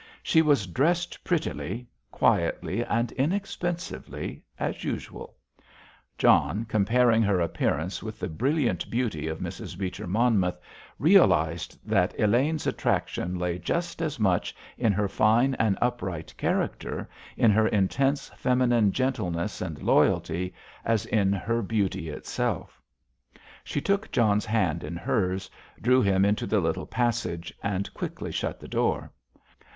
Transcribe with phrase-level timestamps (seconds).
[0.23, 5.35] She was dressed prettily, quietly and inexpensively as usual.
[6.17, 9.77] John, comparing her appearance with the brilliant beauty of Mrs.
[9.77, 10.57] Beecher Monmouth,
[10.97, 17.07] realised that Elaine's attraction lay just as much in her fine and upright character,
[17.37, 20.51] in her intense feminine gentleness and loyalty,
[20.83, 22.81] as in her beauty itself.
[23.63, 25.47] She took John's hand in hers,
[25.79, 29.11] drew him into the little passage, and quickly shut the door.